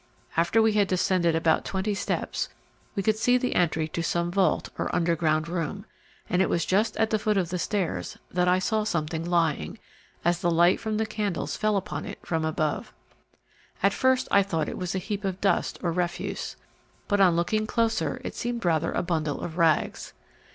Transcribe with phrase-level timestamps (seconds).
[0.35, 2.49] After we had descended about twenty steps
[2.95, 5.85] we could see the entry to some vault or underground room,
[6.27, 9.77] and it was just at the foot of the stairs that I saw something lying,
[10.25, 12.95] as the light from the candles fell on it from above.
[13.83, 16.55] At first I thought it was a heap of dust or refuse,
[17.07, 20.13] but on looking closer it seemed rather a bundle of rags.